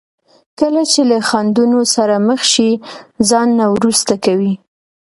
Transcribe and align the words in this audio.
کله 0.59 0.81
چې 0.91 1.01
له 1.09 1.17
خنډونو 1.29 1.81
سره 1.95 2.15
مخ 2.27 2.41
شي 2.53 2.69
ځان 3.29 3.47
نه 3.59 3.65
وروسته 3.75 4.13
کوي. 4.25 4.53